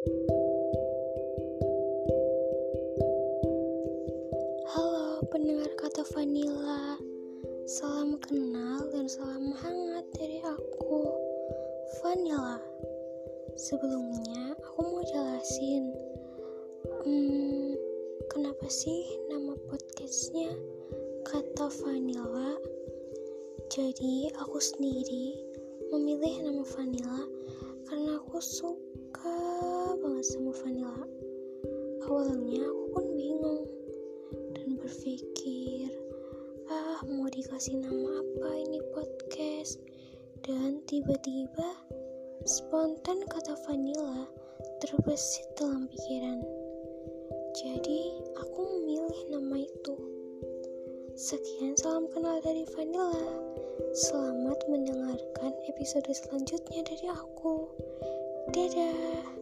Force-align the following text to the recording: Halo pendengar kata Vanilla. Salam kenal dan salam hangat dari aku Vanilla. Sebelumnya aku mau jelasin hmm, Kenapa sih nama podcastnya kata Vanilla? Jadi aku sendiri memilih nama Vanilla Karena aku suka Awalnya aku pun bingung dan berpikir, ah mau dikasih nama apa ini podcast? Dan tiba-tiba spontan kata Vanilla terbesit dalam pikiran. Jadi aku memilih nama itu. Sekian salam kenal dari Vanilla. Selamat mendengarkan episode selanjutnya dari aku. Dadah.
Halo 0.00 0.16
pendengar 5.28 5.68
kata 5.76 6.08
Vanilla. 6.16 6.96
Salam 7.68 8.16
kenal 8.24 8.88
dan 8.96 9.04
salam 9.12 9.52
hangat 9.52 10.08
dari 10.16 10.40
aku 10.40 11.04
Vanilla. 12.00 12.56
Sebelumnya 13.60 14.56
aku 14.56 14.88
mau 14.88 15.04
jelasin 15.04 15.92
hmm, 17.04 17.76
Kenapa 18.32 18.72
sih 18.72 19.04
nama 19.28 19.52
podcastnya 19.68 20.48
kata 21.28 21.68
Vanilla? 21.84 22.56
Jadi 23.68 24.32
aku 24.32 24.64
sendiri 24.64 25.36
memilih 25.92 26.48
nama 26.48 26.64
Vanilla 26.64 27.28
Karena 27.84 28.16
aku 28.16 28.40
suka 28.40 29.69
Awalnya 32.10 32.66
aku 32.66 32.84
pun 32.90 33.06
bingung 33.14 33.70
dan 34.58 34.74
berpikir, 34.82 35.94
ah 36.66 36.98
mau 37.06 37.30
dikasih 37.30 37.78
nama 37.78 38.18
apa 38.18 38.50
ini 38.66 38.82
podcast? 38.90 39.78
Dan 40.42 40.82
tiba-tiba 40.90 41.70
spontan 42.42 43.22
kata 43.30 43.54
Vanilla 43.62 44.26
terbesit 44.82 45.54
dalam 45.54 45.86
pikiran. 45.86 46.42
Jadi 47.54 48.18
aku 48.42 48.58
memilih 48.58 49.30
nama 49.30 49.62
itu. 49.62 49.94
Sekian 51.14 51.78
salam 51.78 52.10
kenal 52.10 52.42
dari 52.42 52.66
Vanilla. 52.74 53.22
Selamat 53.94 54.58
mendengarkan 54.66 55.54
episode 55.70 56.10
selanjutnya 56.10 56.82
dari 56.82 57.06
aku. 57.06 57.70
Dadah. 58.50 59.39